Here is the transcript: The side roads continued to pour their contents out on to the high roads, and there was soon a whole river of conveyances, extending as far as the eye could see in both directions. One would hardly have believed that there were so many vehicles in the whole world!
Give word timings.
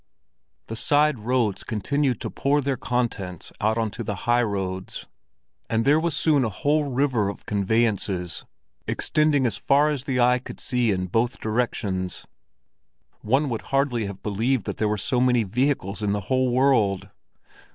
The 0.65 0.75
side 0.75 1.19
roads 1.19 1.63
continued 1.63 2.21
to 2.21 2.31
pour 2.31 2.59
their 2.59 2.75
contents 2.75 3.51
out 3.61 3.77
on 3.77 3.91
to 3.91 4.03
the 4.03 4.15
high 4.25 4.41
roads, 4.41 5.05
and 5.69 5.85
there 5.85 5.99
was 5.99 6.17
soon 6.17 6.43
a 6.43 6.49
whole 6.49 6.85
river 6.85 7.29
of 7.29 7.45
conveyances, 7.45 8.43
extending 8.87 9.45
as 9.45 9.57
far 9.57 9.91
as 9.91 10.05
the 10.05 10.19
eye 10.19 10.39
could 10.39 10.59
see 10.59 10.89
in 10.89 11.05
both 11.05 11.39
directions. 11.39 12.25
One 13.19 13.47
would 13.49 13.61
hardly 13.69 14.07
have 14.07 14.23
believed 14.23 14.65
that 14.65 14.77
there 14.77 14.89
were 14.89 14.97
so 14.97 15.21
many 15.21 15.43
vehicles 15.43 16.01
in 16.01 16.13
the 16.13 16.21
whole 16.21 16.51
world! 16.51 17.09